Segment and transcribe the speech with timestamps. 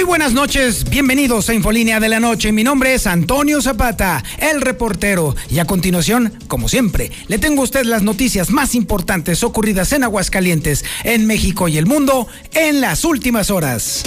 [0.00, 2.52] Muy buenas noches, bienvenidos a Infolínea de la Noche.
[2.52, 5.36] Mi nombre es Antonio Zapata, el reportero.
[5.50, 10.02] Y a continuación, como siempre, le tengo a usted las noticias más importantes ocurridas en
[10.02, 14.02] Aguascalientes, en México y el mundo en las últimas horas.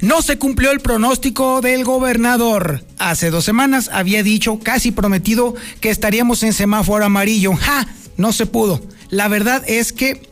[0.00, 2.82] No se cumplió el pronóstico del gobernador.
[2.96, 7.52] Hace dos semanas había dicho, casi prometido, que estaríamos en semáforo amarillo.
[7.56, 7.86] ¡Ja!
[8.16, 8.80] No se pudo.
[9.10, 10.29] La verdad es que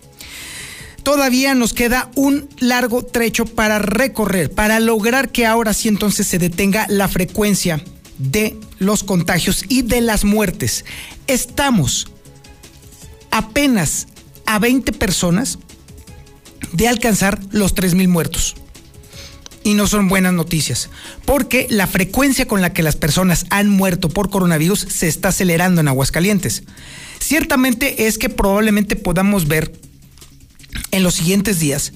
[1.08, 6.38] todavía nos queda un largo trecho para recorrer, para lograr que ahora sí entonces se
[6.38, 7.82] detenga la frecuencia
[8.18, 10.84] de los contagios y de las muertes.
[11.26, 12.08] Estamos
[13.30, 14.06] apenas
[14.44, 15.58] a 20 personas
[16.74, 18.54] de alcanzar los 3.000 muertos.
[19.64, 20.90] Y no son buenas noticias,
[21.24, 25.80] porque la frecuencia con la que las personas han muerto por coronavirus se está acelerando
[25.80, 26.64] en Aguascalientes.
[27.18, 29.87] Ciertamente es que probablemente podamos ver
[30.90, 31.92] en los siguientes días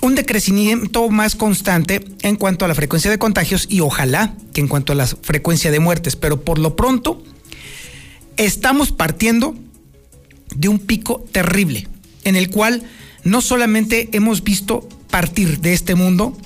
[0.00, 4.68] un decrecimiento más constante en cuanto a la frecuencia de contagios y ojalá que en
[4.68, 7.22] cuanto a la frecuencia de muertes, pero por lo pronto
[8.36, 9.56] estamos partiendo
[10.54, 11.88] de un pico terrible
[12.24, 12.84] en el cual
[13.24, 16.36] no solamente hemos visto partir de este mundo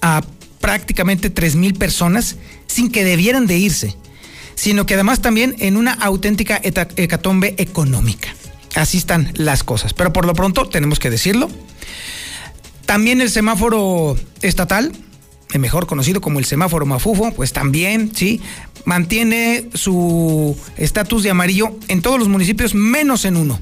[0.00, 0.22] a
[0.60, 2.36] prácticamente 3.000 personas
[2.66, 3.96] sin que debieran de irse,
[4.54, 8.34] sino que además también en una auténtica hecatombe económica.
[8.74, 9.94] Así están las cosas.
[9.94, 11.50] Pero por lo pronto tenemos que decirlo.
[12.86, 14.92] También el semáforo estatal,
[15.58, 18.40] mejor conocido como el semáforo mafufo, pues también, sí,
[18.84, 23.58] mantiene su estatus de amarillo en todos los municipios menos en uno.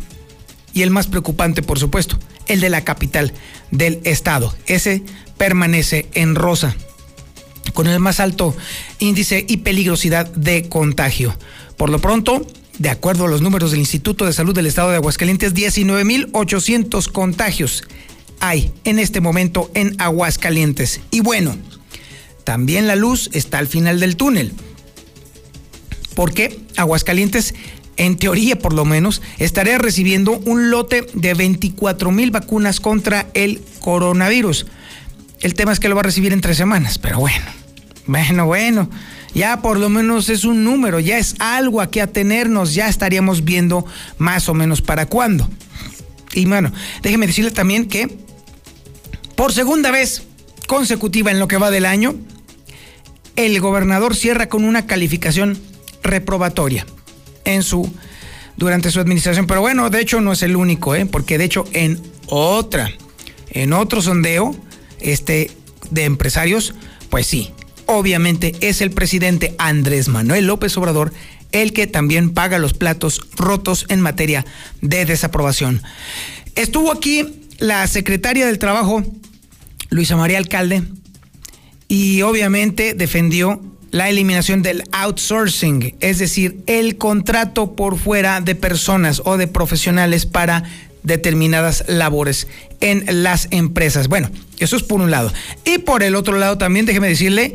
[0.75, 3.33] Y el más preocupante, por supuesto, el de la capital
[3.71, 4.55] del estado.
[4.67, 5.03] Ese
[5.37, 6.75] permanece en rosa,
[7.75, 8.57] con el más alto
[8.99, 11.37] índice y peligrosidad de contagio.
[11.77, 12.47] Por lo pronto,
[12.79, 17.85] de acuerdo a los números del Instituto de Salud del Estado de Aguascalientes, 19.800 contagios
[18.43, 21.01] hay en este momento en Aguascalientes.
[21.13, 21.57] Y bueno,
[22.43, 24.53] también la luz está al final del túnel.
[26.17, 27.55] Porque Aguascalientes,
[27.97, 33.63] en teoría por lo menos, estaría recibiendo un lote de 24 mil vacunas contra el
[33.79, 34.67] coronavirus.
[35.41, 37.47] El tema es que lo va a recibir en tres semanas, pero bueno,
[38.07, 38.91] bueno, bueno
[39.35, 43.45] ya por lo menos es un número, ya es algo a que atenernos, ya estaríamos
[43.45, 43.85] viendo
[44.19, 45.49] más o menos para cuándo.
[46.35, 46.73] Y bueno,
[47.03, 48.19] déjeme decirle también que
[49.37, 50.23] por segunda vez
[50.67, 52.15] consecutiva en lo que va del año,
[53.37, 55.59] el gobernador cierra con una calificación
[56.03, 56.87] reprobatoria
[57.45, 57.91] en su
[58.57, 61.07] durante su administración, pero bueno, de hecho no es el único, ¿eh?
[61.07, 62.91] porque de hecho en otra,
[63.51, 64.55] en otro sondeo
[65.01, 65.51] este
[65.91, 66.75] de empresarios,
[67.11, 67.51] pues sí,
[67.87, 71.13] obviamente es el presidente Andrés Manuel López Obrador
[71.53, 74.45] el que también paga los platos rotos en materia
[74.81, 75.83] de desaprobación.
[76.55, 77.27] Estuvo aquí
[77.59, 79.05] la secretaria del Trabajo,
[79.91, 80.83] Luisa María Alcalde,
[81.89, 83.61] y obviamente defendió
[83.91, 90.25] la eliminación del outsourcing, es decir, el contrato por fuera de personas o de profesionales
[90.25, 90.65] para
[91.03, 92.49] determinadas labores
[92.81, 94.09] en las empresas.
[94.09, 95.33] Bueno, eso es por un lado.
[95.65, 97.55] Y por el otro lado también déjeme decirle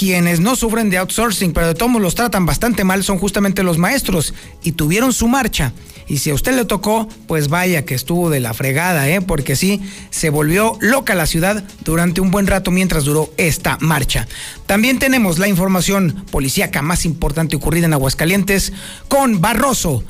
[0.00, 3.76] quienes no sufren de outsourcing, pero de todos los tratan bastante mal, son justamente los
[3.76, 5.74] maestros y tuvieron su marcha.
[6.08, 9.20] Y si a usted le tocó, pues vaya que estuvo de la fregada, ¿eh?
[9.20, 14.26] porque sí, se volvió loca la ciudad durante un buen rato mientras duró esta marcha.
[14.66, 18.72] También tenemos la información policíaca más importante ocurrida en Aguascalientes
[19.06, 20.02] con Barroso.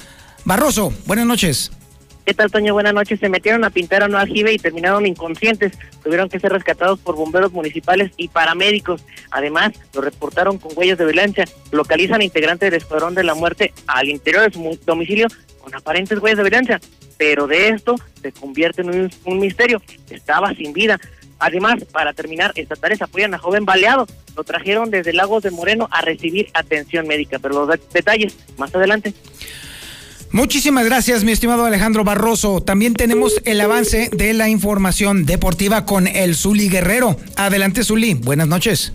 [0.44, 1.72] Barroso, buenas noches.
[2.30, 2.74] ¿Qué tal, Toño?
[2.74, 3.18] Buenas noches.
[3.18, 5.72] Se metieron a pintar a un aljibe y terminaron inconscientes.
[6.04, 9.04] Tuvieron que ser rescatados por bomberos municipales y paramédicos.
[9.32, 11.44] Además, lo reportaron con huellas de violencia.
[11.72, 15.26] Localizan integrantes del Escuadrón de la Muerte al interior de su domicilio
[15.60, 16.80] con aparentes huellas de violencia.
[17.18, 19.82] Pero de esto se convierte en un, un misterio.
[20.08, 21.00] Estaba sin vida.
[21.40, 24.06] Además, para terminar, estatales apoyan a joven baleado.
[24.36, 27.40] Lo trajeron desde Lagos de Moreno a recibir atención médica.
[27.40, 29.14] Pero los detalles más adelante.
[30.32, 32.60] Muchísimas gracias, mi estimado Alejandro Barroso.
[32.60, 37.16] También tenemos el avance de la información deportiva con el Zuli Guerrero.
[37.36, 38.14] Adelante, Zuli.
[38.14, 38.92] Buenas noches.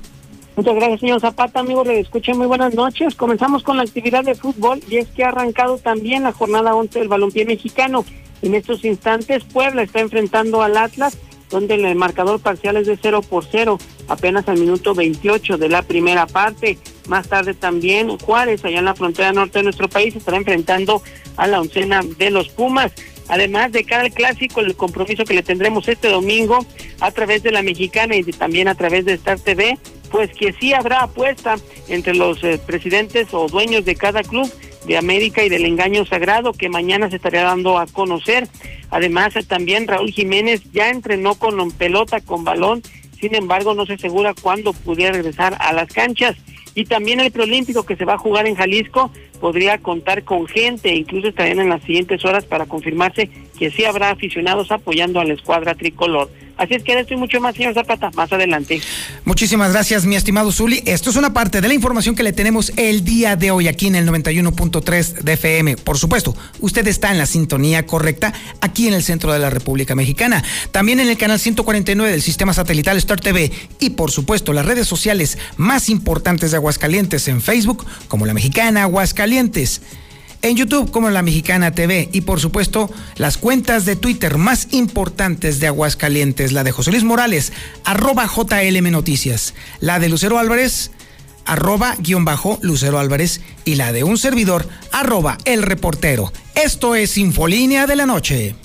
[0.55, 1.59] Muchas gracias, señor Zapata.
[1.59, 3.15] Amigos, le escuché muy buenas noches.
[3.15, 6.99] Comenzamos con la actividad de fútbol y es que ha arrancado también la jornada 11
[6.99, 8.05] del balompié mexicano.
[8.41, 11.17] En estos instantes, Puebla está enfrentando al Atlas,
[11.49, 13.77] donde el marcador parcial es de 0 por 0,
[14.07, 16.77] apenas al minuto 28 de la primera parte.
[17.07, 21.01] Más tarde también Juárez, allá en la frontera norte de nuestro país, estará enfrentando
[21.37, 22.91] a la oncena de los Pumas.
[23.27, 26.65] Además de cada clásico, el compromiso que le tendremos este domingo
[26.99, 29.77] a través de la mexicana y también a través de Star TV,
[30.11, 31.55] pues que sí habrá apuesta
[31.87, 34.51] entre los eh, presidentes o dueños de cada club
[34.85, 38.47] de América y del engaño sagrado que mañana se estaría dando a conocer.
[38.91, 42.83] Además, eh, también Raúl Jiménez ya entrenó con pelota, con balón,
[43.25, 46.35] sin embargo no se asegura cuándo pudiera regresar a las canchas.
[46.75, 50.93] Y también el preolímpico que se va a jugar en Jalisco podría contar con gente,
[50.93, 55.33] incluso estarían en las siguientes horas para confirmarse que sí habrá aficionados apoyando a la
[55.33, 56.29] escuadra tricolor.
[56.57, 58.81] Así es que esto y mucho más, señor Zapata, más adelante.
[59.25, 60.81] Muchísimas gracias, mi estimado Zuli.
[60.85, 63.87] Esto es una parte de la información que le tenemos el día de hoy aquí
[63.87, 65.77] en el 91.3 de FM.
[65.77, 69.95] Por supuesto, usted está en la sintonía correcta aquí en el centro de la República
[69.95, 70.43] Mexicana.
[70.71, 74.87] También en el canal 149 del sistema satelital Star TV y, por supuesto, las redes
[74.87, 79.81] sociales más importantes de Aguascalientes en Facebook, como la mexicana Aguascalientes
[80.41, 85.59] en YouTube como La Mexicana TV y por supuesto las cuentas de Twitter más importantes
[85.59, 87.53] de Aguascalientes, la de José Luis Morales,
[87.83, 90.91] arroba JLM Noticias, la de Lucero Álvarez,
[91.45, 96.31] arroba guion bajo Lucero Álvarez y la de un servidor, arroba el reportero.
[96.55, 98.55] Esto es Infolínea de la Noche.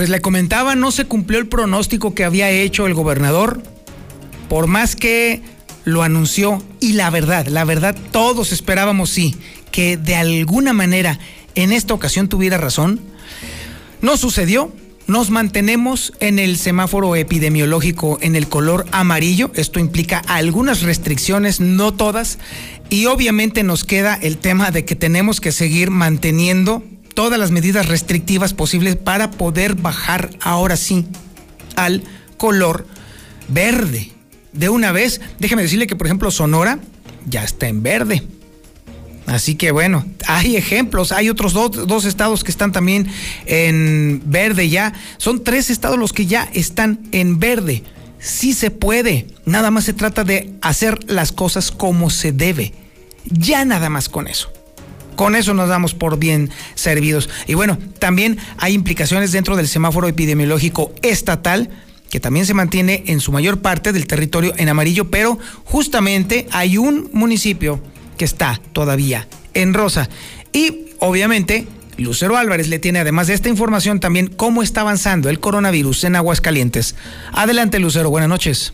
[0.00, 3.62] Pues le comentaba, no se cumplió el pronóstico que había hecho el gobernador,
[4.48, 5.42] por más que
[5.84, 6.64] lo anunció.
[6.80, 9.36] Y la verdad, la verdad, todos esperábamos, sí,
[9.70, 11.18] que de alguna manera
[11.54, 12.98] en esta ocasión tuviera razón.
[14.00, 14.72] No sucedió.
[15.06, 19.50] Nos mantenemos en el semáforo epidemiológico en el color amarillo.
[19.54, 22.38] Esto implica algunas restricciones, no todas.
[22.88, 26.82] Y obviamente nos queda el tema de que tenemos que seguir manteniendo
[27.14, 31.06] todas las medidas restrictivas posibles para poder bajar ahora sí
[31.76, 32.02] al
[32.36, 32.86] color
[33.48, 34.12] verde.
[34.52, 36.78] De una vez, déjeme decirle que por ejemplo Sonora
[37.26, 38.22] ya está en verde.
[39.26, 43.06] Así que bueno, hay ejemplos, hay otros dos, estados que están también
[43.46, 44.92] en verde ya.
[45.18, 47.84] Son tres estados los que ya están en verde.
[48.18, 52.74] Sí se puede, nada más se trata de hacer las cosas como se debe.
[53.24, 54.52] Ya nada más con eso.
[55.16, 57.28] Con eso nos damos por bien servidos.
[57.46, 61.68] Y bueno, también hay implicaciones dentro del semáforo epidemiológico estatal
[62.10, 66.76] que también se mantiene en su mayor parte del territorio en amarillo, pero justamente hay
[66.76, 67.80] un municipio
[68.18, 70.08] que está todavía en rosa.
[70.52, 71.66] Y obviamente
[71.96, 76.16] Lucero Álvarez le tiene, además de esta información, también cómo está avanzando el coronavirus en
[76.16, 76.96] Aguascalientes.
[77.32, 78.72] Adelante, Lucero, buenas noches.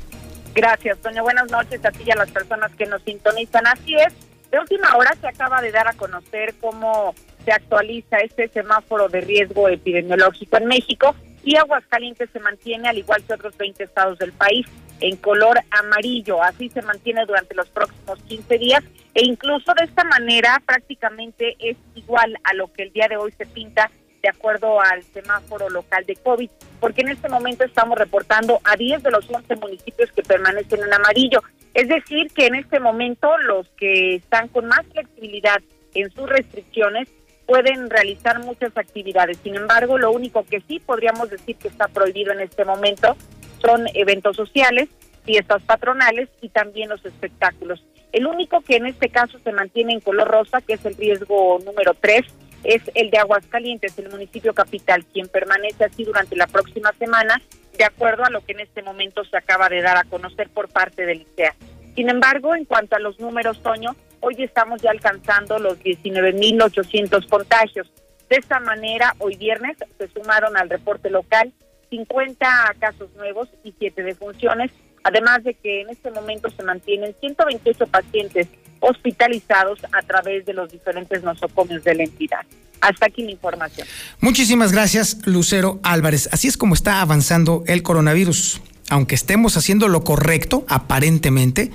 [0.55, 1.23] Gracias, Toño.
[1.23, 3.67] Buenas noches a ti y a las personas que nos sintonizan.
[3.67, 4.15] Así es,
[4.51, 7.15] de última hora se acaba de dar a conocer cómo
[7.45, 11.15] se actualiza este semáforo de riesgo epidemiológico en México
[11.45, 14.67] y Aguascalientes se mantiene, al igual que otros 20 estados del país,
[15.01, 16.43] en color amarillo.
[16.43, 18.83] Así se mantiene durante los próximos 15 días
[19.15, 23.33] e incluso de esta manera prácticamente es igual a lo que el día de hoy
[23.39, 23.91] se pinta
[24.27, 26.51] de acuerdo al semáforo local de COVID,
[26.81, 30.93] porque en este momento estamos reportando a 10 de los 11 municipios que permanecen en
[30.93, 31.45] amarillo.
[31.75, 35.61] Es decir, que en este momento los que están con más flexibilidad
[35.95, 37.09] en sus restricciones
[37.47, 39.39] pueden realizar muchas actividades.
[39.45, 43.17] Sin embargo, lo único que sí podríamos decir que está prohibido en este momento
[43.61, 44.89] son eventos sociales,
[45.25, 47.85] fiestas patronales y también los espectáculos.
[48.13, 51.61] El único que en este caso se mantiene en color rosa, que es el riesgo
[51.65, 52.25] número 3,
[52.65, 57.41] es el de Aguascalientes, el municipio capital, quien permanece así durante la próxima semana
[57.77, 60.69] de acuerdo a lo que en este momento se acaba de dar a conocer por
[60.69, 61.55] parte del ICEA.
[61.95, 67.91] Sin embargo, en cuanto a los números, Toño, hoy estamos ya alcanzando los 19.800 contagios.
[68.29, 71.53] De esta manera, hoy viernes se sumaron al reporte local
[71.91, 74.73] 50 casos nuevos y 7 defunciones,
[75.05, 78.49] además de que en este momento se mantienen 128 pacientes
[78.81, 82.41] hospitalizados a través de los diferentes nosocomios de la entidad.
[82.81, 83.87] Hasta aquí mi información.
[84.21, 86.29] Muchísimas gracias, Lucero Álvarez.
[86.33, 88.61] Así es como está avanzando el coronavirus.
[88.89, 91.73] Aunque estemos haciendo lo correcto, aparentemente,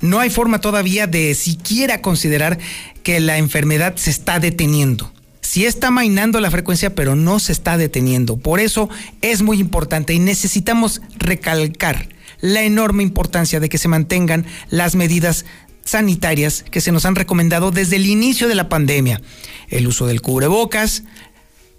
[0.00, 2.58] no hay forma todavía de siquiera considerar
[3.04, 5.12] que la enfermedad se está deteniendo.
[5.40, 8.36] Sí está mainando la frecuencia, pero no se está deteniendo.
[8.36, 8.90] Por eso
[9.22, 12.08] es muy importante y necesitamos recalcar
[12.40, 15.46] la enorme importancia de que se mantengan las medidas
[15.88, 19.20] sanitarias que se nos han recomendado desde el inicio de la pandemia.
[19.68, 21.04] El uso del cubrebocas,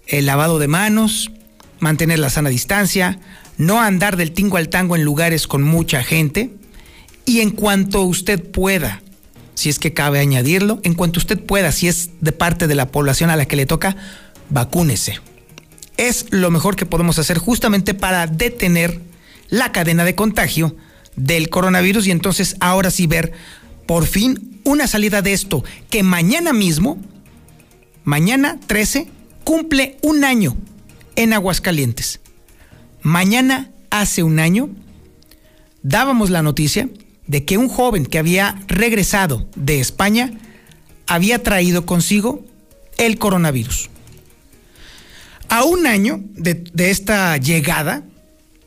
[0.06, 1.30] el lavado de manos,
[1.78, 3.18] mantener la sana distancia,
[3.56, 6.50] no andar del tingo al tango en lugares con mucha gente
[7.24, 9.00] y en cuanto usted pueda
[9.60, 12.88] si es que cabe añadirlo, en cuanto usted pueda, si es de parte de la
[12.88, 13.94] población a la que le toca,
[14.48, 15.20] vacúnese.
[15.98, 19.02] Es lo mejor que podemos hacer justamente para detener
[19.50, 20.74] la cadena de contagio
[21.14, 23.34] del coronavirus y entonces ahora sí ver
[23.90, 26.96] por fin una salida de esto que mañana mismo,
[28.04, 29.08] mañana 13,
[29.42, 30.56] cumple un año
[31.16, 32.20] en Aguascalientes.
[33.02, 34.70] Mañana, hace un año,
[35.82, 36.88] dábamos la noticia
[37.26, 40.34] de que un joven que había regresado de España
[41.08, 42.44] había traído consigo
[42.96, 43.90] el coronavirus.
[45.48, 48.04] A un año de, esta llegada,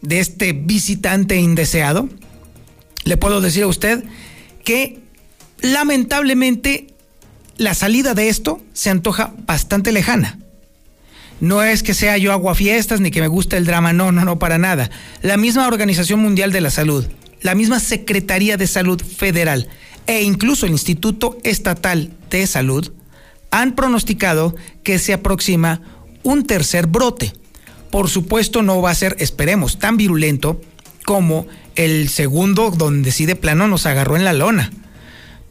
[0.02, 2.10] de este visitante indeseado,
[3.06, 4.04] le puedo decir a usted
[4.66, 5.02] que
[5.64, 6.94] lamentablemente
[7.58, 10.38] la salida de esto se antoja bastante lejana.
[11.40, 14.38] No es que sea yo fiestas ni que me guste el drama, no, no, no,
[14.38, 14.92] para nada.
[15.22, 17.06] La misma Organización Mundial de la Salud,
[17.42, 19.68] la misma Secretaría de Salud Federal
[20.06, 22.92] e incluso el Instituto Estatal de Salud
[23.50, 25.82] han pronosticado que se aproxima
[26.24, 27.34] un tercer brote.
[27.90, 30.60] Por supuesto no va a ser, esperemos, tan virulento
[31.06, 34.72] como el segundo donde sí de plano nos agarró en la lona.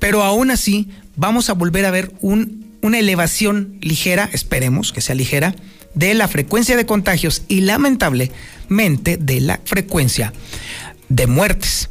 [0.03, 5.55] Pero aún así vamos a volver a ver una elevación ligera, esperemos que sea ligera,
[5.95, 10.33] de la frecuencia de contagios y lamentablemente de la frecuencia
[11.09, 11.89] de muertes.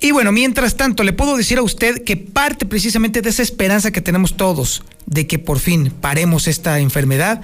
[0.00, 3.90] Y bueno, mientras tanto, le puedo decir a usted que parte precisamente de esa esperanza
[3.90, 7.42] que tenemos todos de que por fin paremos esta enfermedad,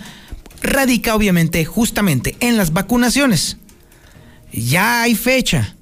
[0.63, 3.59] radica obviamente justamente en las vacunaciones.
[4.55, 5.77] Ya hay fecha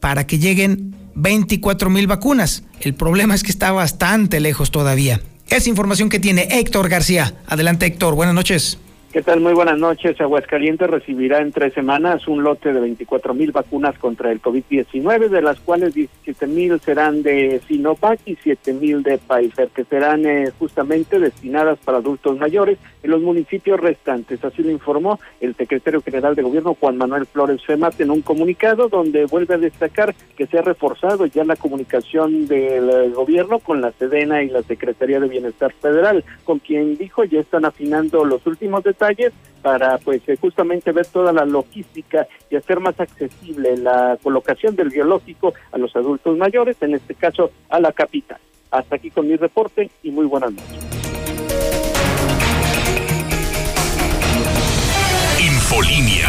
[0.00, 2.62] para que lleguen 24 mil vacunas.
[2.80, 5.20] El problema es que está bastante lejos todavía.
[5.48, 7.34] Es información que tiene Héctor García.
[7.46, 8.78] Adelante Héctor, buenas noches.
[9.12, 9.40] ¿Qué tal?
[9.40, 10.18] Muy buenas noches.
[10.22, 15.42] Aguascalientes recibirá en tres semanas un lote de 24 mil vacunas contra el COVID-19, de
[15.42, 20.50] las cuales 17 mil serán de Sinovac y 7 mil de Pfizer, que serán eh,
[20.58, 24.42] justamente destinadas para adultos mayores en los municipios restantes.
[24.42, 28.88] Así lo informó el secretario general de Gobierno, Juan Manuel Flores Femat, en un comunicado
[28.88, 33.92] donde vuelve a destacar que se ha reforzado ya la comunicación del gobierno con la
[33.92, 38.82] Sedena y la Secretaría de Bienestar Federal, con quien dijo ya están afinando los últimos
[38.82, 39.01] detalles
[39.62, 44.90] para pues eh, justamente ver toda la logística y hacer más accesible la colocación del
[44.90, 48.38] biológico a los adultos mayores, en este caso a la capital.
[48.70, 50.92] Hasta aquí con mi reporte y muy buenas noches.
[55.38, 56.28] Infolinia.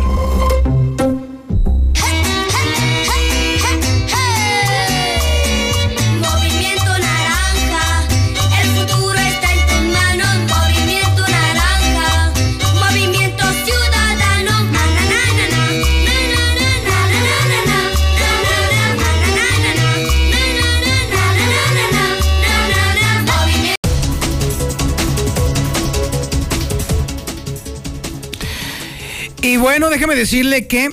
[29.60, 30.90] Bueno, déjeme decirle que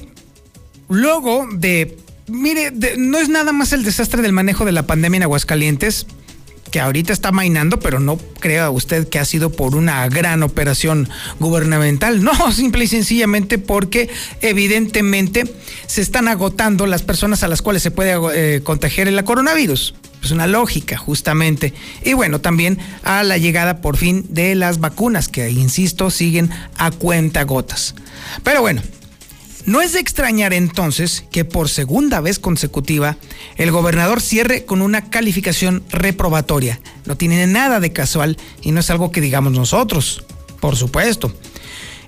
[0.89, 1.97] luego de,
[2.27, 6.05] mire, no es nada más el desastre del manejo de la pandemia en Aguascalientes,
[6.69, 11.09] que ahorita está mainando, pero no crea usted que ha sido por una gran operación
[11.39, 12.21] gubernamental.
[12.21, 14.09] No, simple y sencillamente porque
[14.41, 15.45] evidentemente
[15.85, 19.95] se están agotando las personas a las cuales se puede eh, contagiar el coronavirus.
[20.23, 21.73] Es una lógica, justamente.
[22.03, 26.91] Y bueno, también a la llegada por fin de las vacunas, que insisto, siguen a
[26.91, 27.95] cuenta gotas.
[28.43, 28.81] Pero bueno,
[29.67, 33.17] no es de extrañar entonces que por segunda vez consecutiva
[33.57, 36.79] el gobernador cierre con una calificación reprobatoria.
[37.05, 40.23] No tiene nada de casual y no es algo que digamos nosotros,
[40.61, 41.33] por supuesto.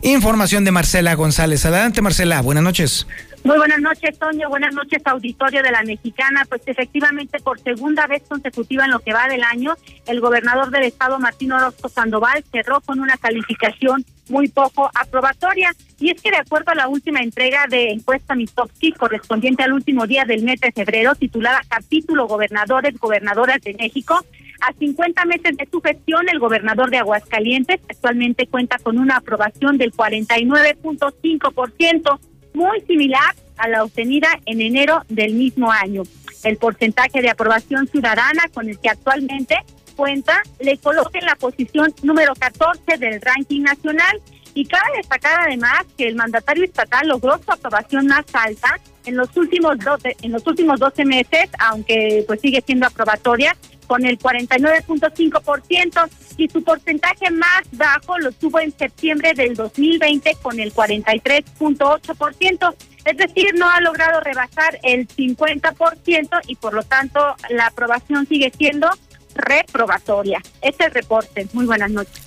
[0.02, 1.66] Información de Marcela González.
[1.66, 3.06] Adelante Marcela, buenas noches.
[3.44, 4.50] Muy buenas noches, Toño.
[4.50, 6.44] Buenas noches, auditorio de la Mexicana.
[6.50, 9.76] Pues efectivamente, por segunda vez consecutiva en lo que va del año,
[10.08, 15.72] el gobernador del estado, Martín Orozco Sandoval, cerró con una calificación muy poco aprobatoria.
[16.00, 20.06] Y es que de acuerdo a la última entrega de encuesta Mitofsky, correspondiente al último
[20.06, 24.20] día del mes de febrero, titulada Capítulo Gobernadores, Gobernadoras de México,
[24.62, 29.78] a 50 meses de su gestión, el gobernador de Aguascalientes actualmente cuenta con una aprobación
[29.78, 32.20] del 49.5%
[32.54, 36.04] muy similar a la obtenida en enero del mismo año.
[36.44, 39.58] El porcentaje de aprobación ciudadana con el que actualmente
[39.96, 44.22] cuenta le coloca en la posición número 14 del ranking nacional
[44.54, 49.36] y cabe destacar además que el mandatario estatal logró su aprobación más alta en los
[49.36, 53.56] últimos 12, en los últimos 12 meses, aunque pues sigue siendo aprobatoria
[53.90, 60.60] con el 49.5% y su porcentaje más bajo lo tuvo en septiembre del 2020 con
[60.60, 67.20] el 43.8%, es decir, no ha logrado rebasar el 50% y por lo tanto
[67.50, 68.88] la aprobación sigue siendo
[69.34, 70.40] reprobatoria.
[70.62, 71.48] Este es el reporte.
[71.54, 72.22] Muy buenas noches.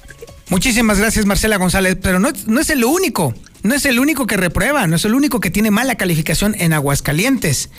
[0.49, 4.37] Muchísimas gracias Marcela González, pero no, no es el único, no es el único que
[4.37, 7.71] reprueba, no es el único que tiene mala calificación en Aguascalientes.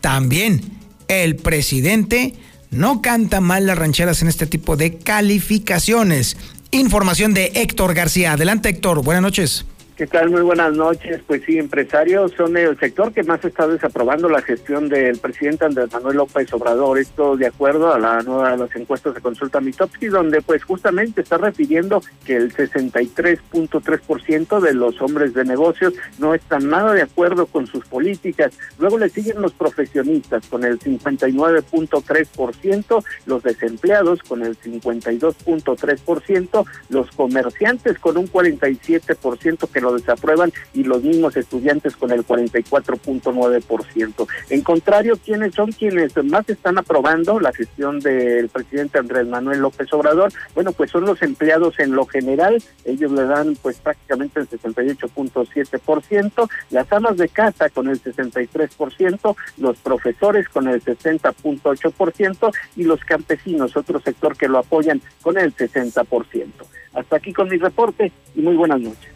[0.00, 0.60] También
[1.08, 2.34] el presidente
[2.74, 6.36] no canta mal las rancheras en este tipo de calificaciones.
[6.70, 8.32] Información de Héctor García.
[8.32, 9.64] Adelante Héctor, buenas noches.
[9.96, 10.28] ¿Qué tal?
[10.28, 11.20] Muy buenas noches.
[11.24, 15.92] Pues sí, empresarios son el sector que más está desaprobando la gestión del presidente Andrés
[15.92, 16.98] Manuel López Obrador.
[16.98, 21.20] Esto de acuerdo a la nueva de las encuestas de consulta Mitofsky, donde pues justamente
[21.20, 27.46] está refiriendo que el 63.3% de los hombres de negocios no están nada de acuerdo
[27.46, 28.52] con sus políticas.
[28.80, 37.96] Luego le siguen los profesionistas con el 59.3%, los desempleados con el 52.3%, los comerciantes
[38.00, 44.26] con un 47% que lo desaprueban y los mismos estudiantes con el 44.9%.
[44.50, 49.92] En contrario, ¿quiénes son quienes más están aprobando la gestión del presidente Andrés Manuel López
[49.92, 50.32] Obrador?
[50.54, 56.50] Bueno, pues son los empleados en lo general, ellos le dan pues prácticamente el 68.7%,
[56.70, 63.76] las amas de casa con el 63%, los profesores con el 60.8% y los campesinos,
[63.76, 66.48] otro sector que lo apoyan con el 60%.
[66.94, 69.13] Hasta aquí con mi reporte y muy buenas noches.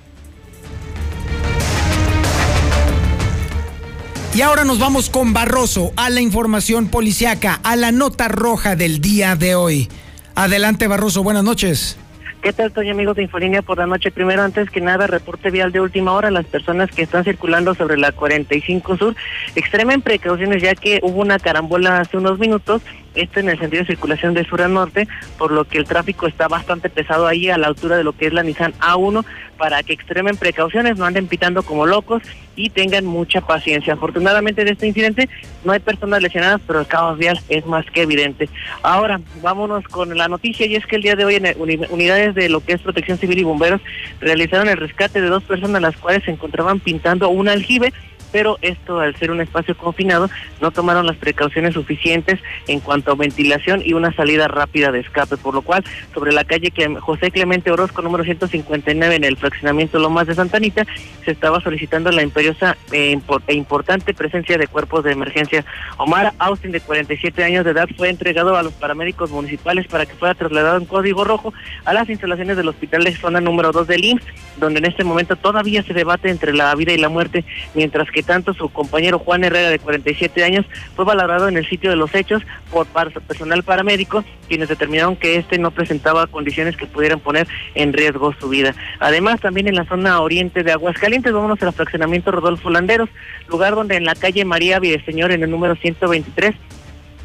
[4.34, 9.00] Y ahora nos vamos con Barroso a la información policiaca, a la nota roja del
[9.00, 9.88] día de hoy.
[10.34, 11.98] Adelante Barroso, buenas noches.
[12.42, 14.12] ¿Qué tal, estoy amigos de Infolínea por la noche?
[14.12, 16.30] Primero, antes que nada, reporte vial de última hora.
[16.30, 19.16] Las personas que están circulando sobre la 45 Sur
[19.56, 22.82] extremen precauciones ya que hubo una carambola hace unos minutos
[23.22, 26.26] esto en el sentido de circulación de sur a norte, por lo que el tráfico
[26.26, 29.24] está bastante pesado ahí a la altura de lo que es la Nissan A1,
[29.56, 32.22] para que extremen precauciones, no anden pitando como locos
[32.54, 33.94] y tengan mucha paciencia.
[33.94, 35.28] Afortunadamente de este incidente
[35.64, 38.48] no hay personas lesionadas, pero el caos vial es más que evidente.
[38.82, 41.46] Ahora, vámonos con la noticia y es que el día de hoy en
[41.90, 43.80] unidades de lo que es protección civil y bomberos
[44.20, 47.92] realizaron el rescate de dos personas las cuales se encontraban pintando un aljibe
[48.32, 50.28] pero esto al ser un espacio confinado
[50.60, 55.36] no tomaron las precauciones suficientes en cuanto a ventilación y una salida rápida de escape,
[55.36, 60.26] por lo cual sobre la calle José Clemente Orozco número 159 en el fraccionamiento Lomas
[60.26, 60.84] de Santanita
[61.24, 65.64] se estaba solicitando la imperiosa e, e importante presencia de cuerpos de emergencia.
[65.96, 70.14] Omar Austin de 47 años de edad fue entregado a los paramédicos municipales para que
[70.14, 71.52] fuera trasladado en código rojo
[71.84, 74.24] a las instalaciones del hospital de zona número 2 del IMSS,
[74.58, 78.17] donde en este momento todavía se debate entre la vida y la muerte, mientras que
[78.22, 82.14] tanto su compañero Juan Herrera de 47 años fue valorado en el sitio de los
[82.14, 87.92] hechos por personal paramédico, quienes determinaron que este no presentaba condiciones que pudieran poner en
[87.92, 88.74] riesgo su vida.
[89.00, 93.08] Además, también en la zona oriente de Aguascalientes, vámonos al fraccionamiento Rodolfo Landeros,
[93.48, 96.54] lugar donde en la calle María Villaseñor, en el número 123,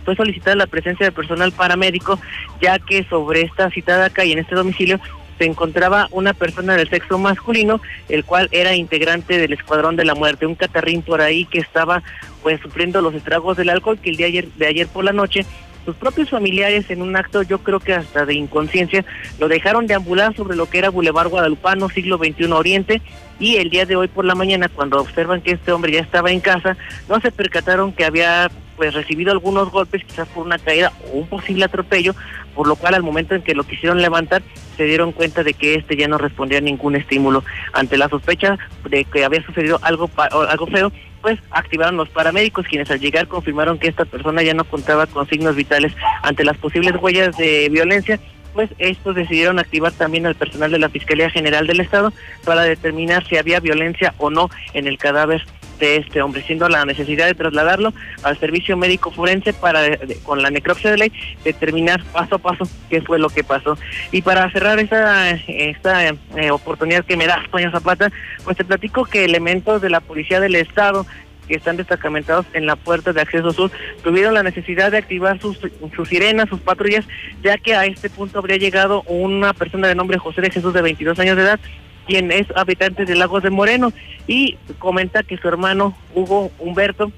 [0.03, 2.19] fue solicitada la presencia de personal paramédico,
[2.61, 4.99] ya que sobre esta citada calle, en este domicilio,
[5.43, 10.15] se encontraba una persona del sexo masculino, el cual era integrante del Escuadrón de la
[10.15, 12.01] Muerte, un catarrín por ahí que estaba
[12.41, 15.45] pues sufriendo los estragos del alcohol que el día de ayer por la noche
[15.83, 19.03] sus propios familiares en un acto yo creo que hasta de inconsciencia
[19.37, 23.01] lo dejaron de ambular sobre lo que era Boulevard Guadalupano, siglo XXI Oriente,
[23.37, 26.31] y el día de hoy por la mañana cuando observan que este hombre ya estaba
[26.31, 26.77] en casa,
[27.09, 31.27] no se percataron que había pues recibido algunos golpes, quizás por una caída o un
[31.27, 32.15] posible atropello,
[32.55, 34.43] por lo cual al momento en que lo quisieron levantar
[34.77, 37.43] se dieron cuenta de que este ya no respondía a ningún estímulo.
[37.73, 38.57] Ante la sospecha
[38.89, 43.79] de que había sucedido algo algo feo, pues activaron los paramédicos quienes al llegar confirmaron
[43.79, 48.19] que esta persona ya no contaba con signos vitales ante las posibles huellas de violencia
[48.53, 52.13] pues estos decidieron activar también al personal de la Fiscalía General del Estado
[52.45, 55.43] para determinar si había violencia o no en el cadáver
[55.79, 60.49] de este hombre, siendo la necesidad de trasladarlo al servicio médico forense para, con la
[60.49, 61.11] necropsia de ley,
[61.43, 63.77] determinar paso a paso qué fue lo que pasó.
[64.11, 68.11] Y para cerrar esta, esta eh, oportunidad que me da Toño Zapata,
[68.43, 71.05] pues te platico que elementos de la Policía del Estado
[71.47, 75.59] que están destacamentados en la puerta de acceso sur tuvieron la necesidad de activar sus,
[75.95, 77.05] sus sirenas, sus patrullas,
[77.41, 80.81] ya que a este punto habría llegado una persona de nombre José de Jesús de
[80.81, 81.59] 22 años de edad,
[82.07, 83.93] quien es habitante de Lagos de Moreno
[84.27, 87.11] y comenta que su hermano Hugo Humberto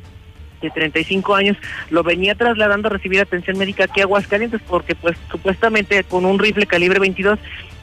[0.61, 1.57] de 35 años
[1.89, 6.39] lo venía trasladando a recibir atención médica aquí a Aguascalientes porque pues supuestamente con un
[6.39, 7.39] rifle calibre 22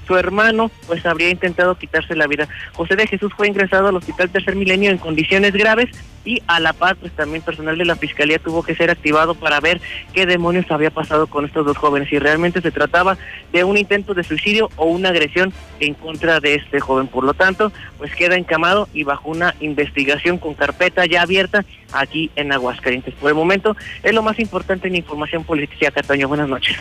[0.07, 2.49] su hermano pues habría intentado quitarse la vida.
[2.73, 5.91] José de Jesús fue ingresado al Hospital Tercer Milenio en condiciones graves
[6.25, 9.61] y a la par pues también personal de la Fiscalía tuvo que ser activado para
[9.61, 9.81] ver
[10.13, 13.19] qué demonios había pasado con estos dos jóvenes, si realmente se trataba
[13.53, 17.09] de un intento de suicidio o una agresión en contra de este joven.
[17.09, 22.31] Por lo tanto, pues queda encamado y bajo una investigación con carpeta ya abierta aquí
[22.37, 23.15] en Aguascalientes.
[23.15, 26.29] Por el momento es lo más importante en información política, Cataño.
[26.29, 26.77] Buenas noches.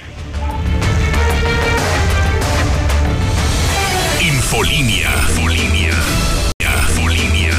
[4.52, 5.10] Infolinia.
[5.30, 5.94] Infolinia.
[6.60, 7.54] Infolinia.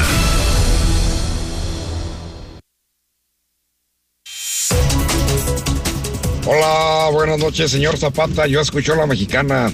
[6.45, 8.45] Hola, buenas noches, señor Zapata.
[8.45, 9.73] Yo escucho a la mexicana.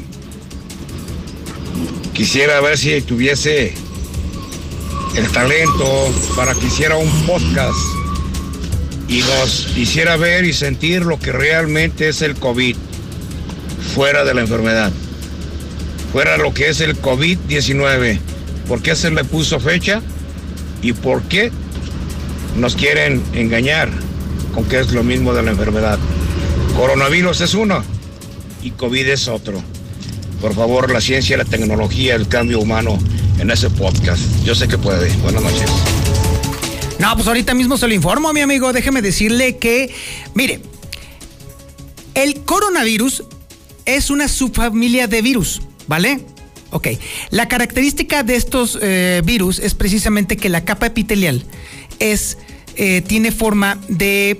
[2.13, 3.73] Quisiera ver si tuviese
[5.17, 7.75] el talento para que hiciera un podcast
[9.09, 12.77] y nos hiciera ver y sentir lo que realmente es el COVID
[13.93, 14.93] fuera de la enfermedad
[16.11, 18.19] fuera lo que es el COVID-19.
[18.67, 20.01] ¿Por qué se le puso fecha?
[20.81, 21.51] ¿Y por qué
[22.55, 23.89] nos quieren engañar
[24.53, 25.99] con que es lo mismo de la enfermedad?
[26.75, 27.83] Coronavirus es uno
[28.63, 29.61] y COVID es otro.
[30.41, 32.97] Por favor, la ciencia, la tecnología, el cambio humano
[33.39, 34.21] en ese podcast.
[34.43, 35.11] Yo sé que puede.
[35.17, 35.69] Buenas noches.
[36.99, 38.71] No, pues ahorita mismo se lo informo, mi amigo.
[38.73, 39.93] Déjeme decirle que,
[40.33, 40.61] mire,
[42.13, 43.23] el coronavirus
[43.85, 45.61] es una subfamilia de virus.
[45.89, 46.21] ¿Vale?
[46.69, 46.87] Ok.
[47.31, 51.43] La característica de estos eh, virus es precisamente que la capa epitelial
[51.97, 52.37] es,
[52.75, 54.37] eh, tiene forma de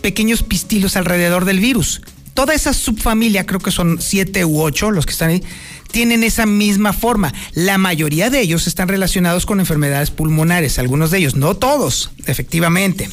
[0.00, 2.02] pequeños pistilos alrededor del virus.
[2.34, 5.42] Toda esa subfamilia, creo que son siete u ocho los que están ahí,
[5.90, 7.34] tienen esa misma forma.
[7.52, 13.10] La mayoría de ellos están relacionados con enfermedades pulmonares, algunos de ellos, no todos, efectivamente.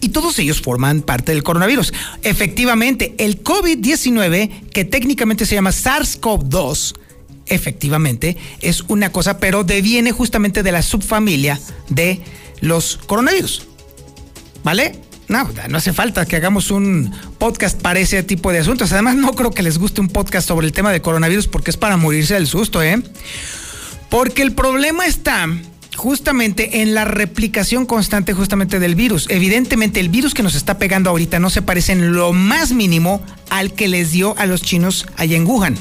[0.00, 1.92] Y todos ellos forman parte del coronavirus.
[2.22, 6.94] Efectivamente, el COVID-19, que técnicamente se llama SARS-CoV-2,
[7.46, 12.20] efectivamente, es una cosa, pero deviene justamente de la subfamilia de
[12.60, 13.66] los coronavirus.
[14.62, 14.98] ¿Vale?
[15.28, 18.90] No, no hace falta que hagamos un podcast para ese tipo de asuntos.
[18.92, 21.76] Además, no creo que les guste un podcast sobre el tema de coronavirus porque es
[21.76, 23.00] para morirse del susto, ¿eh?
[24.08, 25.46] Porque el problema está
[26.00, 29.26] justamente en la replicación constante justamente del virus.
[29.28, 33.20] Evidentemente el virus que nos está pegando ahorita no se parece en lo más mínimo
[33.50, 35.76] al que les dio a los chinos allá en Wuhan.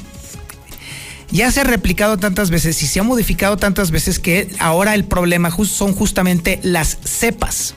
[1.32, 5.06] Ya se ha replicado tantas veces y se ha modificado tantas veces que ahora el
[5.06, 7.76] problema son justamente las cepas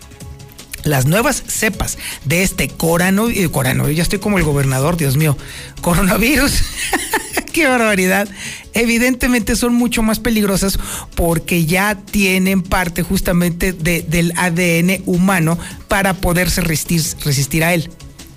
[0.82, 5.38] las nuevas cepas de este corano, eh, ya estoy como el gobernador, Dios mío,
[5.80, 6.52] coronavirus.
[7.52, 8.28] Qué barbaridad.
[8.72, 10.78] Evidentemente son mucho más peligrosas
[11.14, 17.90] porque ya tienen parte justamente del ADN humano para poderse resistir, resistir a él.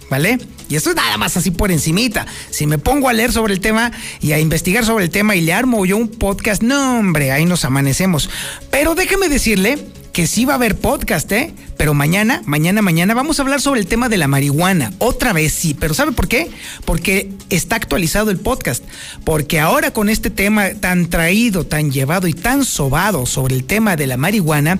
[0.09, 0.37] ¿Vale?
[0.69, 2.27] Y esto es nada más así por encimita.
[2.51, 5.41] Si me pongo a leer sobre el tema y a investigar sobre el tema y
[5.41, 8.29] le armo yo un podcast, no hombre, ahí nos amanecemos.
[8.69, 9.79] Pero déjeme decirle
[10.15, 11.53] que sí va a haber podcast, ¿eh?
[11.75, 14.93] Pero mañana, mañana, mañana vamos a hablar sobre el tema de la marihuana.
[14.99, 16.49] Otra vez sí, pero ¿sabe por qué?
[16.85, 18.81] Porque está actualizado el podcast.
[19.25, 23.97] Porque ahora con este tema tan traído, tan llevado y tan sobado sobre el tema
[23.97, 24.79] de la marihuana,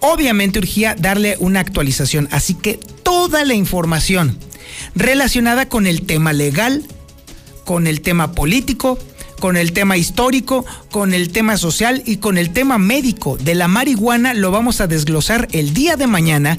[0.00, 2.26] obviamente urgía darle una actualización.
[2.32, 4.36] Así que toda la información
[4.96, 6.82] relacionada con el tema legal,
[7.64, 8.98] con el tema político,
[9.40, 13.68] con el tema histórico, con el tema social y con el tema médico de la
[13.68, 16.58] marihuana lo vamos a desglosar el día de mañana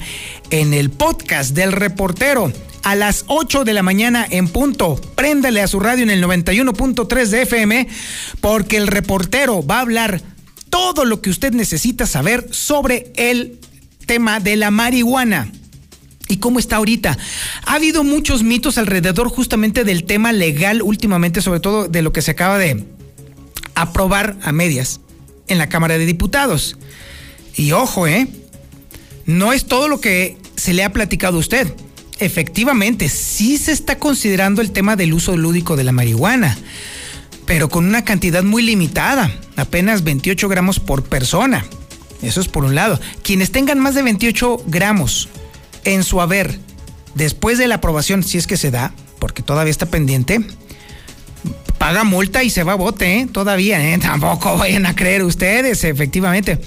[0.50, 5.00] en el podcast del reportero a las 8 de la mañana en punto.
[5.16, 7.88] Préndale a su radio en el 91.3 de FM
[8.40, 10.22] porque el reportero va a hablar
[10.70, 13.58] todo lo que usted necesita saber sobre el
[14.06, 15.50] tema de la marihuana.
[16.28, 17.16] ¿Y cómo está ahorita?
[17.64, 22.22] Ha habido muchos mitos alrededor justamente del tema legal últimamente, sobre todo de lo que
[22.22, 22.84] se acaba de
[23.74, 25.00] aprobar a medias
[25.46, 26.76] en la Cámara de Diputados.
[27.54, 28.26] Y ojo, ¿eh?
[29.24, 31.72] No es todo lo que se le ha platicado a usted.
[32.18, 36.56] Efectivamente, sí se está considerando el tema del uso lúdico de la marihuana,
[37.44, 41.66] pero con una cantidad muy limitada, apenas 28 gramos por persona.
[42.22, 42.98] Eso es por un lado.
[43.22, 45.28] Quienes tengan más de 28 gramos
[45.86, 46.58] en su haber
[47.14, 50.40] después de la aprobación, si es que se da, porque todavía está pendiente,
[51.78, 53.28] paga multa y se va a bote, ¿eh?
[53.30, 53.98] Todavía, ¿eh?
[54.02, 56.58] Tampoco vayan a creer ustedes, efectivamente.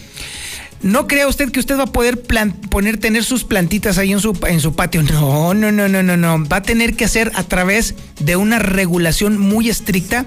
[0.81, 4.37] ¿No cree usted que usted va a poder poner, tener sus plantitas ahí en su,
[4.47, 5.03] en su patio?
[5.03, 6.45] No, no, no, no, no, no.
[6.45, 10.25] Va a tener que hacer a través de una regulación muy estricta,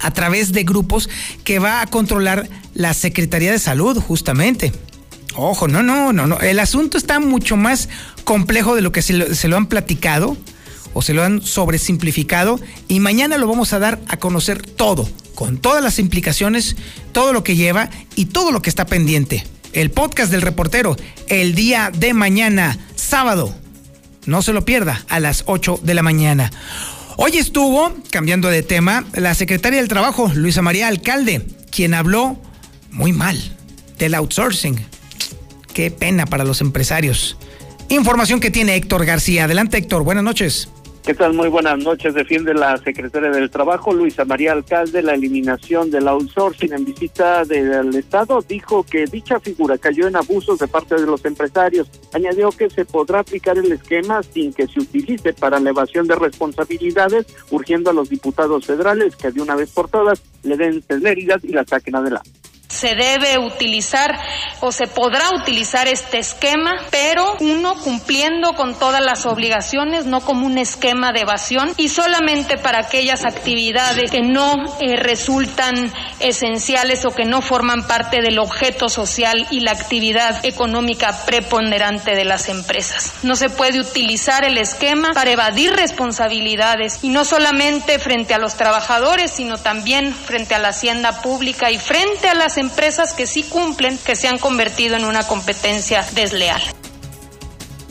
[0.00, 1.08] a través de grupos
[1.44, 4.70] que va a controlar la Secretaría de Salud, justamente.
[5.34, 6.38] Ojo, no, no, no, no.
[6.40, 7.88] El asunto está mucho más
[8.24, 10.36] complejo de lo que se lo, han platicado
[10.94, 15.58] o se lo han sobresimplificado y mañana lo vamos a dar a conocer todo con
[15.58, 16.76] todas las implicaciones,
[17.12, 19.44] todo lo que lleva y todo lo que está pendiente.
[19.72, 20.96] El podcast del reportero,
[21.28, 23.54] el día de mañana, sábado.
[24.26, 26.52] No se lo pierda a las 8 de la mañana.
[27.16, 32.38] Hoy estuvo, cambiando de tema, la secretaria del Trabajo, Luisa María Alcalde, quien habló
[32.90, 33.38] muy mal
[33.98, 34.91] del outsourcing.
[35.74, 37.36] Qué pena para los empresarios.
[37.88, 39.44] Información que tiene Héctor García.
[39.44, 40.68] Adelante Héctor, buenas noches.
[41.04, 41.32] ¿Qué tal?
[41.32, 42.14] Muy buenas noches.
[42.14, 47.92] Defiende la secretaria del Trabajo, Luisa María Alcalde, la eliminación del outsourcing en visita del
[47.96, 48.40] Estado.
[48.46, 51.90] Dijo que dicha figura cayó en abusos de parte de los empresarios.
[52.12, 56.14] Añadió que se podrá aplicar el esquema sin que se utilice para la evasión de
[56.14, 61.40] responsabilidades, urgiendo a los diputados federales que de una vez por todas le den celeridad
[61.42, 62.41] y la saquen adelante
[62.72, 64.18] se debe utilizar
[64.60, 70.46] o se podrá utilizar este esquema, pero uno cumpliendo con todas las obligaciones, no como
[70.46, 77.10] un esquema de evasión y solamente para aquellas actividades que no eh, resultan esenciales o
[77.10, 83.12] que no forman parte del objeto social y la actividad económica preponderante de las empresas.
[83.22, 88.54] No se puede utilizar el esquema para evadir responsabilidades y no solamente frente a los
[88.54, 92.56] trabajadores, sino también frente a la hacienda pública y frente a las
[93.16, 96.62] que sí cumplen, que se han convertido en una competencia desleal.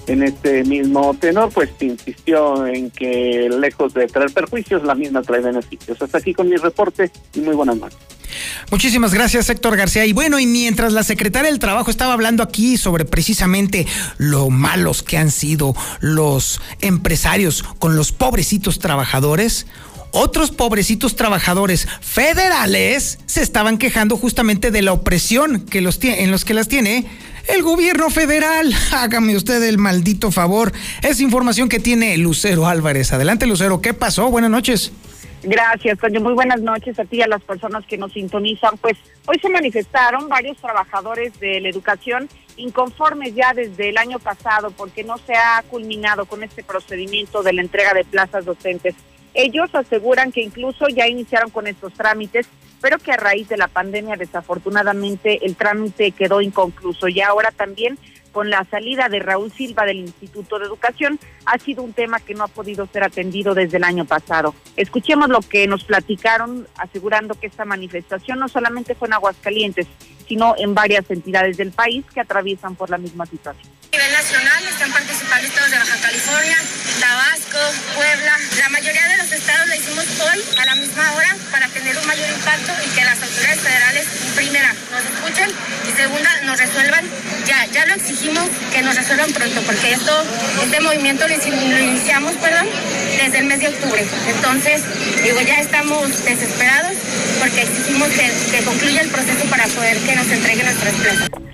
[0.08, 5.42] En este mismo tenor, pues insistió en que lejos de traer perjuicios, la misma trae
[5.42, 6.02] beneficios.
[6.02, 8.00] Hasta aquí con mi reporte y muy buenas noches.
[8.72, 10.06] Muchísimas gracias, Héctor García.
[10.06, 13.86] Y bueno, y mientras la secretaria del Trabajo estaba hablando aquí sobre precisamente
[14.18, 19.68] lo malos que han sido los empresarios con los pobrecitos trabajadores,
[20.12, 26.46] otros pobrecitos trabajadores federales se estaban quejando justamente de la opresión que los en los
[26.46, 27.06] que las tiene
[27.48, 28.74] el gobierno federal.
[28.92, 30.72] Hágame usted el maldito favor.
[31.02, 33.14] Es información que tiene Lucero Álvarez.
[33.14, 33.82] Adelante, Lucero.
[33.82, 34.30] ¿Qué pasó?
[34.30, 34.92] Buenas noches.
[35.44, 36.22] Gracias, Toño.
[36.22, 38.78] Muy buenas noches a ti y a las personas que nos sintonizan.
[38.78, 38.96] Pues
[39.26, 45.04] hoy se manifestaron varios trabajadores de la educación inconformes ya desde el año pasado porque
[45.04, 48.96] no se ha culminado con este procedimiento de la entrega de plazas docentes.
[49.34, 52.48] Ellos aseguran que incluso ya iniciaron con estos trámites,
[52.82, 57.98] pero que a raíz de la pandemia desafortunadamente el trámite quedó inconcluso y ahora también
[58.32, 62.34] con la salida de Raúl Silva del Instituto de Educación ha sido un tema que
[62.34, 64.56] no ha podido ser atendido desde el año pasado.
[64.78, 69.88] Escuchemos lo que nos platicaron asegurando que esta manifestación no solamente fue en Aguascalientes,
[70.28, 73.81] sino en varias entidades del país que atraviesan por la misma situación.
[74.32, 76.58] Nacional están participando estados de Baja California,
[77.02, 77.60] Tabasco,
[77.96, 78.40] Puebla.
[78.60, 82.08] La mayoría de los estados la hicimos hoy a la misma hora para tener un
[82.08, 84.06] mayor impacto y que las autoridades federales,
[84.38, 85.52] primera, nos escuchen
[85.84, 87.04] y segunda, nos resuelvan
[87.46, 87.66] ya.
[87.74, 90.24] Ya lo exigimos que nos resuelvan pronto porque esto,
[90.64, 92.68] este movimiento lo iniciamos, perdón,
[93.18, 94.08] desde el mes de octubre.
[94.28, 94.82] Entonces,
[95.24, 96.94] digo, ya estamos desesperados
[97.38, 101.51] porque exigimos que, que concluya el proceso para poder que nos entreguen nuestras plazas.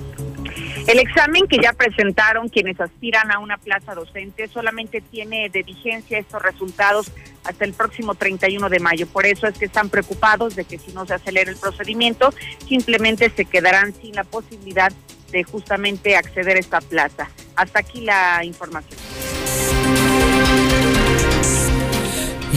[0.88, 6.18] El examen que ya presentaron quienes aspiran a una plaza docente solamente tiene de vigencia
[6.18, 7.12] estos resultados
[7.44, 9.06] hasta el próximo 31 de mayo.
[9.06, 12.34] Por eso es que están preocupados de que si no se acelera el procedimiento,
[12.70, 14.94] simplemente se quedarán sin la posibilidad
[15.30, 17.30] de justamente acceder a esta plaza.
[17.58, 18.98] Hasta aquí la información.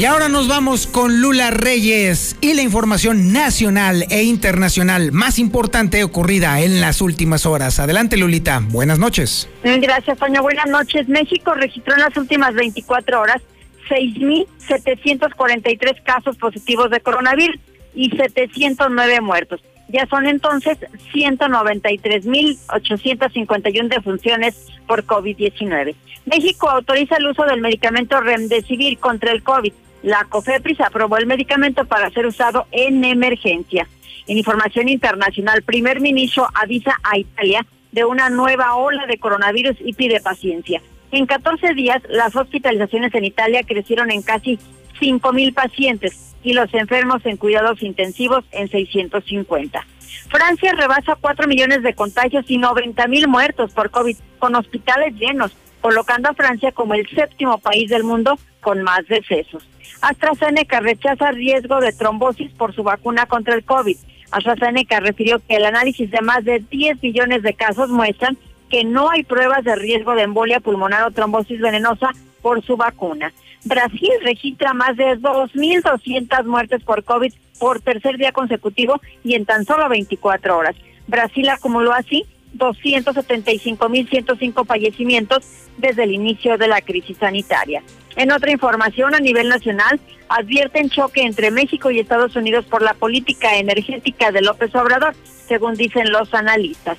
[0.01, 6.03] Y ahora nos vamos con Lula Reyes y la información nacional e internacional más importante
[6.03, 7.79] ocurrida en las últimas horas.
[7.81, 8.63] Adelante, Lulita.
[8.63, 9.47] Buenas noches.
[9.63, 10.41] Gracias, Toño.
[10.41, 11.07] Buenas noches.
[11.07, 13.43] México registró en las últimas 24 horas
[13.91, 17.61] 6.743 casos positivos de coronavirus
[17.95, 19.61] y 709 muertos.
[19.89, 20.79] Ya son entonces
[21.13, 25.95] 193.851 defunciones por COVID-19.
[26.25, 29.75] México autoriza el uso del medicamento Remdesivir contra el COVID.
[30.03, 33.87] La COFEPRIS aprobó el medicamento para ser usado en emergencia.
[34.27, 39.93] En información internacional, primer ministro avisa a Italia de una nueva ola de coronavirus y
[39.93, 40.81] pide paciencia.
[41.13, 44.59] En 14 días, las hospitalizaciones en Italia crecieron en casi
[45.01, 49.85] 5.000 pacientes y los enfermos en cuidados intensivos en 650.
[50.29, 55.53] Francia rebasa 4 millones de contagios y 90 mil muertos por COVID, con hospitales llenos,
[55.81, 59.67] colocando a Francia como el séptimo país del mundo con más decesos.
[60.01, 63.97] AstraZeneca rechaza riesgo de trombosis por su vacuna contra el COVID.
[64.31, 68.39] AstraZeneca refirió que el análisis de más de 10 millones de casos muestran
[68.71, 73.33] que no hay pruebas de riesgo de embolia pulmonar o trombosis venenosa por su vacuna.
[73.65, 79.67] Brasil registra más de 2.200 muertes por COVID por tercer día consecutivo y en tan
[79.67, 80.77] solo 24 horas.
[81.07, 82.25] Brasil acumuló así
[82.57, 85.45] 275.105 fallecimientos
[85.79, 87.83] desde el inicio de la crisis sanitaria.
[88.17, 92.95] En otra información a nivel nacional, advierten choque entre México y Estados Unidos por la
[92.95, 96.99] política energética de López Obrador, según dicen los analistas.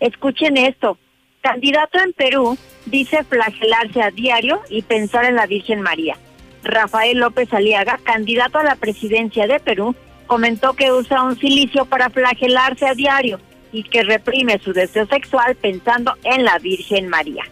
[0.00, 0.98] Escuchen esto,
[1.40, 6.16] candidato en Perú dice flagelarse a diario y pensar en la Virgen María.
[6.64, 9.94] Rafael López Aliaga, candidato a la presidencia de Perú,
[10.26, 13.40] comentó que usa un silicio para flagelarse a diario
[13.72, 17.44] y que reprime su deseo sexual pensando en la Virgen María.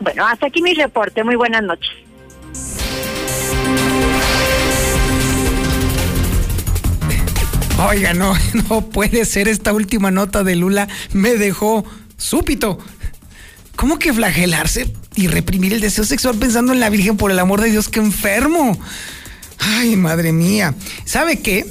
[0.00, 1.22] Bueno, hasta aquí mi reporte.
[1.22, 1.90] Muy buenas noches.
[7.88, 8.34] Oiga, no,
[8.68, 10.88] no puede ser esta última nota de Lula.
[11.12, 11.84] Me dejó
[12.16, 12.78] súpito.
[13.76, 17.60] ¿Cómo que flagelarse y reprimir el deseo sexual pensando en la Virgen por el amor
[17.60, 17.88] de Dios?
[17.88, 18.78] ¡Qué enfermo!
[19.58, 20.74] Ay, madre mía.
[21.04, 21.66] ¿Sabe qué?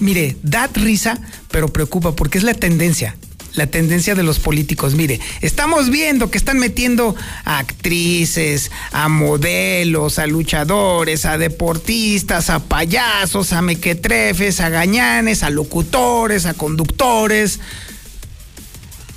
[0.00, 1.18] Mire, da risa,
[1.54, 3.14] pero preocupa porque es la tendencia
[3.52, 4.96] la tendencia de los políticos.
[4.96, 7.14] Mire, estamos viendo que están metiendo
[7.44, 15.50] a actrices, a modelos, a luchadores, a deportistas, a payasos, a mequetrefes, a gañanes, a
[15.50, 17.60] locutores, a conductores.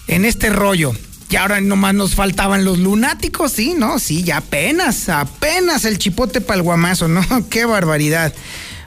[0.06, 0.92] En este rollo.
[1.32, 3.98] Y ahora nomás nos faltaban los lunáticos, sí, ¿no?
[3.98, 7.26] Sí, ya apenas, apenas el chipote para el guamazo, ¿no?
[7.50, 8.32] Qué barbaridad.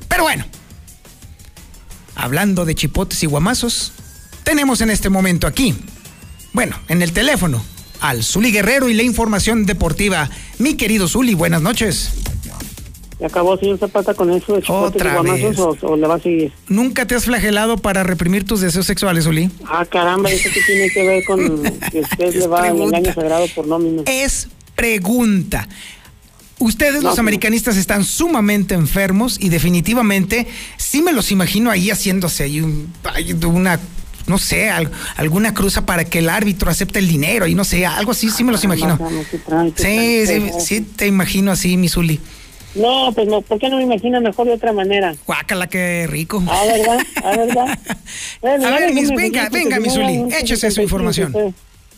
[0.07, 0.45] Pero bueno,
[2.21, 3.93] hablando de chipotes y guamazos,
[4.43, 5.75] tenemos en este momento aquí,
[6.53, 7.63] bueno, en el teléfono,
[8.01, 10.29] al Zuli Guerrero y la información deportiva.
[10.59, 12.13] Mi querido Zuli, buenas noches.
[13.19, 16.53] ¿Y acabó, señor Zapata, con eso de chipotes y guamazos o, le va a seguir?
[16.69, 19.51] ¿Nunca te has flagelado para reprimir tus deseos sexuales, Zuli?
[19.67, 21.39] Ah, caramba, ¿eso qué tiene que ver con
[21.93, 24.03] que usted le va al engaño sagrado por nómina?
[24.07, 25.69] Es pregunta.
[26.61, 30.47] Ustedes los americanistas están sumamente enfermos y definitivamente
[30.77, 33.81] sí me los imagino ahí haciéndose ahí una
[34.27, 34.71] no sé,
[35.17, 38.45] alguna cruza para que el árbitro acepte el dinero y no sé, algo así, sí
[38.45, 38.99] me los imagino.
[39.75, 42.21] Sí, sí, sí, te imagino así, Misuli.
[42.75, 45.15] No, pues no, ¿por qué no me imagino mejor de otra manera?
[45.27, 46.43] Guácala, qué rico.
[46.47, 46.99] Ah, ¿verdad?
[47.25, 47.79] Ah, ¿verdad?
[48.67, 51.55] a ver, mis, venga, venga, Misuli, échese su información.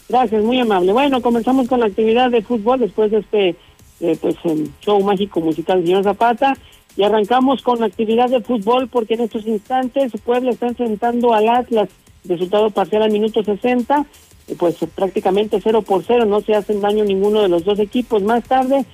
[0.09, 0.93] Gracias, muy amable.
[0.93, 3.57] Bueno, comenzamos con la actividad de fútbol después de este
[4.03, 4.37] eh, pues
[4.85, 6.57] show mágico musical del señor Zapata.
[6.95, 11.49] Y arrancamos con la actividad de fútbol porque en estos instantes Puebla está enfrentando al
[11.49, 11.89] Atlas.
[12.25, 14.07] Resultado parcial al minuto 60,
[14.49, 18.23] eh, pues prácticamente 0 por 0, no se hacen daño ninguno de los dos equipos.
[18.23, 18.85] Más tarde,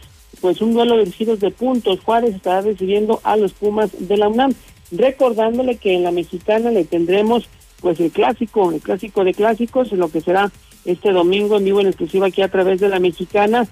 [0.41, 2.01] pues un duelo de giros de puntos.
[2.01, 4.55] Juárez estará recibiendo a los Pumas de la UNAM.
[4.93, 7.49] Recordándole que en la mexicana le tendremos
[7.81, 10.51] pues el clásico, el clásico de clásicos, lo que será
[10.85, 13.69] este domingo en vivo en exclusiva aquí a través de la mexicana,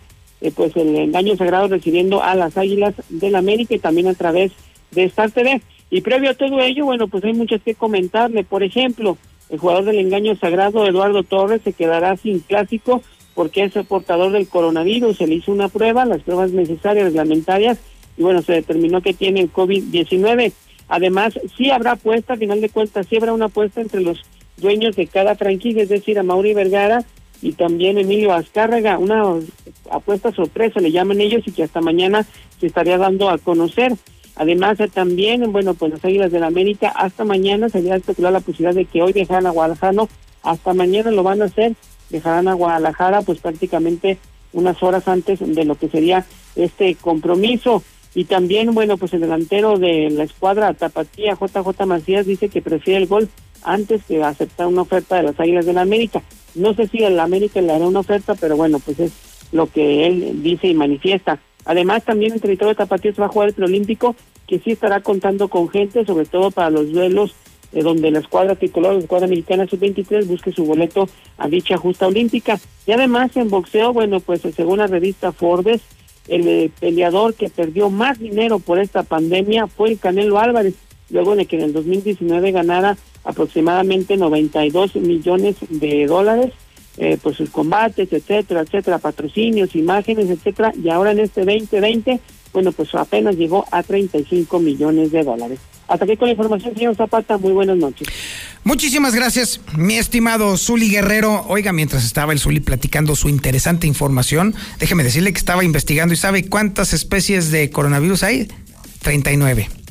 [0.46, 4.52] eh, pues el engaño sagrado recibiendo a las Águilas del América y también a través
[4.92, 5.60] de Star TV.
[5.90, 8.44] Y previo a todo ello, bueno, pues hay muchas que comentarle.
[8.44, 9.18] Por ejemplo,
[9.50, 13.02] el jugador del engaño sagrado, Eduardo Torres, se quedará sin clásico
[13.34, 15.16] porque es el portador del coronavirus.
[15.16, 17.78] Se le hizo una prueba, las pruebas necesarias, reglamentarias,
[18.16, 20.52] y bueno, se determinó que tiene el COVID-19.
[20.88, 24.24] Además, sí habrá apuesta, a final de cuentas, sí habrá una apuesta entre los
[24.56, 27.04] dueños de cada franquicia, es decir, a Mauri Vergara
[27.42, 29.34] y también Emilio Azcárraga, una
[29.90, 32.26] apuesta sorpresa, le llaman ellos, y que hasta mañana
[32.60, 33.92] se estaría dando a conocer.
[34.36, 38.40] Además, también, bueno, pues las Águilas del la América, hasta mañana se había especulado la
[38.40, 40.02] posibilidad de que hoy dejaran a Guadalajara,
[40.42, 41.74] hasta mañana lo van a hacer,
[42.10, 44.18] dejarán a Guadalajara pues prácticamente
[44.52, 47.82] unas horas antes de lo que sería este compromiso.
[48.14, 53.02] Y también, bueno, pues el delantero de la escuadra Tapatía, JJ Macías, dice que prefiere
[53.02, 53.28] el gol
[53.66, 56.22] antes que aceptar una oferta de las Águilas del la América.
[56.54, 59.12] No sé si el América le hará una oferta, pero bueno, pues es
[59.52, 61.38] lo que él dice y manifiesta.
[61.66, 64.14] Además, también el territorio de Tapatío se va a jugar el preolímpico,
[64.46, 67.34] que sí estará contando con gente, sobre todo para los duelos
[67.72, 72.06] eh, donde la escuadra tricolor, la escuadra mexicana sub-23, busque su boleto a dicha justa
[72.06, 72.58] olímpica.
[72.86, 75.82] Y además, en boxeo, bueno, pues según la revista Forbes,
[76.28, 80.74] el eh, peleador que perdió más dinero por esta pandemia fue el Canelo Álvarez,
[81.10, 86.52] luego de que en el 2019 ganara aproximadamente 92 millones de dólares
[86.98, 92.20] eh, pues sus combates, etcétera, etcétera, patrocinios, imágenes, etcétera, y ahora en este 2020,
[92.54, 95.58] bueno, pues apenas llegó a 35 millones de dólares.
[95.88, 98.08] Hasta aquí con la información, señor Zapata, muy buenas noches.
[98.64, 101.44] Muchísimas gracias, mi estimado Zuli Guerrero.
[101.48, 106.16] Oiga, mientras estaba el Zuli platicando su interesante información, déjeme decirle que estaba investigando y
[106.16, 108.48] sabe cuántas especies de coronavirus hay.
[109.02, 109.85] 39.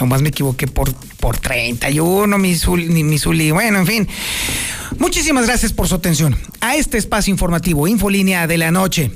[0.00, 3.50] Nomás me equivoqué por, por 31, mi Zuli, mi Zuli.
[3.50, 4.08] Bueno, en fin.
[4.98, 9.10] Muchísimas gracias por su atención a este espacio informativo, Infolínea de la Noche.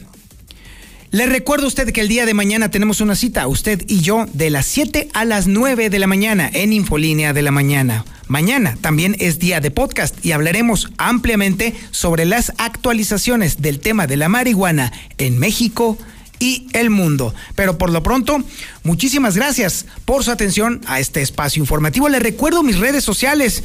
[1.12, 4.26] Le recuerdo a usted que el día de mañana tenemos una cita, usted y yo,
[4.33, 8.07] de las 7 a las 9 de la mañana en Infolínea de la Mañana.
[8.28, 14.16] Mañana también es día de podcast y hablaremos ampliamente sobre las actualizaciones del tema de
[14.16, 15.99] la marihuana en México
[16.43, 17.32] y el mundo.
[17.55, 18.43] Pero por lo pronto,
[18.82, 22.09] muchísimas gracias por su atención a este espacio informativo.
[22.09, 23.62] Le recuerdo mis redes sociales.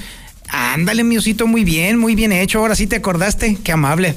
[0.49, 2.59] Ándale, mi osito, muy bien, muy bien hecho.
[2.59, 4.15] Ahora sí te acordaste, qué amable.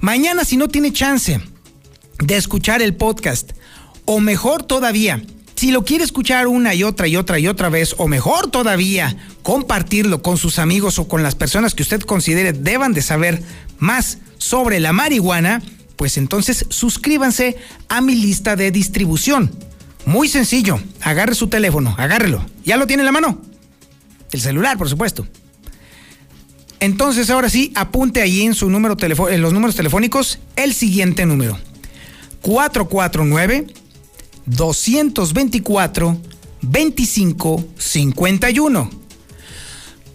[0.00, 1.40] Mañana si no tiene chance
[2.20, 3.50] de escuchar el podcast,
[4.04, 5.20] o mejor todavía,
[5.64, 9.16] si lo quiere escuchar una y otra y otra y otra vez, o mejor todavía,
[9.42, 13.42] compartirlo con sus amigos o con las personas que usted considere deban de saber
[13.78, 15.62] más sobre la marihuana,
[15.96, 17.56] pues entonces suscríbanse
[17.88, 19.50] a mi lista de distribución.
[20.04, 22.44] Muy sencillo, agarre su teléfono, agárrelo.
[22.66, 23.40] ¿Ya lo tiene en la mano?
[24.32, 25.26] El celular, por supuesto.
[26.78, 31.58] Entonces, ahora sí, apunte ahí en su número en los números telefónicos el siguiente número.
[32.42, 33.83] 449
[34.46, 36.18] 224
[36.62, 38.90] 2551.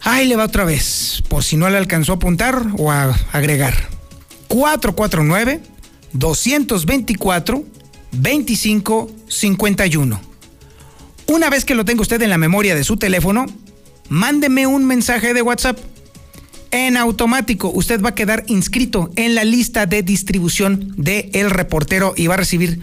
[0.02, 3.76] Ahí le va otra vez, por si no le alcanzó a apuntar o a agregar.
[4.48, 5.62] 449
[6.14, 7.64] 224
[8.12, 10.22] 2551.
[11.28, 13.46] Una vez que lo tenga usted en la memoria de su teléfono,
[14.08, 15.78] mándeme un mensaje de WhatsApp
[16.72, 22.14] en automático usted va a quedar inscrito en la lista de distribución de El Reportero
[22.16, 22.80] y va a recibir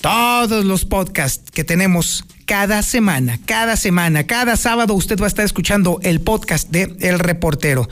[0.00, 5.44] todos los podcasts que tenemos cada semana, cada semana, cada sábado usted va a estar
[5.44, 7.88] escuchando el podcast de El Reportero.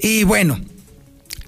[0.00, 0.60] Y bueno,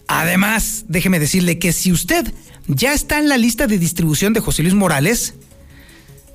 [0.07, 2.33] además, déjeme decirle que si usted
[2.69, 5.35] ya está en la lista de distribución de José Luis Morales,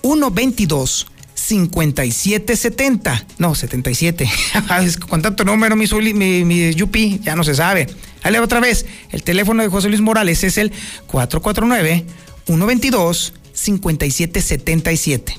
[0.01, 3.25] 122 5770.
[3.37, 4.29] No, 77.
[5.09, 7.87] Con tanto número, mi, mi, mi Yupi, ya no se sabe.
[8.23, 8.85] Dale otra vez.
[9.11, 10.71] El teléfono de José Luis Morales es el
[13.53, 15.33] 449-122-5777.